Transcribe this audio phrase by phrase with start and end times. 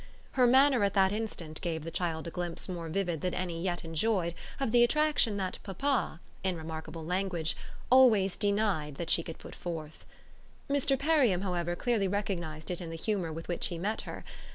[0.31, 3.85] Her manner at that instant gave the child a glimpse more vivid than any yet
[3.85, 7.55] enjoyed of the attraction that papa, in remarkable language,
[7.91, 10.03] always denied she could put forth.
[10.67, 10.97] Mr.
[10.97, 14.25] Perriam, however, clearly recognised it in the humour with which he met her.